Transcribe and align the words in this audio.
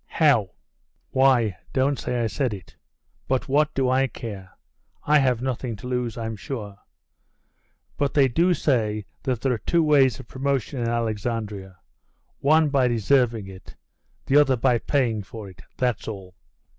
'How?' 0.07 0.49
'Why, 1.11 1.57
don't 1.73 1.99
say 1.99 2.23
I 2.23 2.25
said 2.25 2.55
it. 2.55 2.75
But 3.27 3.47
what 3.47 3.71
do 3.75 3.87
I 3.87 4.07
care? 4.07 4.49
I 5.03 5.19
have 5.19 5.43
nothing 5.43 5.75
to 5.75 5.85
lose, 5.85 6.17
I'm 6.17 6.35
sure. 6.35 6.79
But 7.97 8.15
they 8.15 8.27
do 8.27 8.55
say 8.55 9.05
that 9.21 9.41
there 9.41 9.53
are 9.53 9.59
two 9.59 9.83
ways 9.83 10.19
of 10.19 10.27
promotion 10.27 10.79
in 10.81 10.87
Alexandria: 10.87 11.77
one 12.39 12.69
by 12.69 12.87
deserving 12.87 13.45
it, 13.45 13.75
the 14.25 14.37
other 14.37 14.55
by 14.57 14.79
paying 14.79 15.21
for 15.21 15.47
it. 15.47 15.61
That's 15.77 16.07
all. 16.07 16.33